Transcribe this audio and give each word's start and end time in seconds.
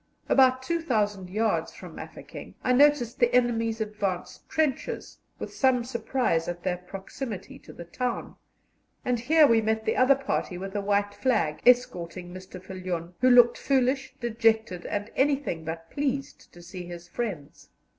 About 0.27 0.63
2,000 0.63 1.29
yards 1.29 1.75
from 1.75 1.93
Mafeking 1.93 2.55
I 2.63 2.73
noticed 2.73 3.19
the 3.19 3.31
enemy's 3.35 3.79
advanced 3.79 4.49
trenches, 4.49 5.19
with 5.37 5.53
some 5.53 5.83
surprise 5.83 6.47
at 6.47 6.63
their 6.63 6.77
proximity 6.77 7.59
to 7.59 7.71
the 7.71 7.85
town; 7.85 8.35
and 9.05 9.19
here 9.19 9.45
we 9.45 9.61
met 9.61 9.85
the 9.85 9.95
other 9.97 10.15
party 10.15 10.57
with 10.57 10.75
a 10.75 10.81
white 10.81 11.13
flag 11.13 11.61
escorting 11.67 12.33
Mr. 12.33 12.59
Viljoen, 12.59 13.13
who 13.21 13.29
looked 13.29 13.59
foolish, 13.59 14.15
dejected, 14.19 14.87
and 14.87 15.11
anything 15.15 15.65
but 15.65 15.91
pleased 15.91 16.51
to 16.51 16.63
see 16.63 16.87
his 16.87 17.07
friends. 17.07 17.69